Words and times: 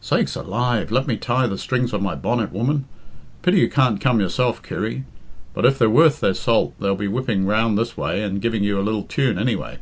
"Sakes 0.00 0.34
alive! 0.34 0.90
Let 0.90 1.06
me 1.06 1.18
tie 1.18 1.46
the 1.46 1.58
strings 1.58 1.92
of 1.92 2.00
my 2.00 2.14
bonnet, 2.14 2.50
woman. 2.54 2.86
Pity 3.42 3.60
you 3.60 3.68
can't 3.68 4.00
come 4.00 4.18
yourself, 4.18 4.62
Kitty. 4.62 5.04
But 5.52 5.66
if 5.66 5.78
they're 5.78 5.90
worth 5.90 6.20
their 6.20 6.32
salt 6.32 6.72
they'll 6.80 6.96
be 6.96 7.06
whipping 7.06 7.44
round 7.44 7.76
this 7.76 7.94
way 7.94 8.22
and 8.22 8.40
giving 8.40 8.64
you 8.64 8.80
a 8.80 8.80
lil 8.80 9.02
tune, 9.02 9.38
anyway." 9.38 9.80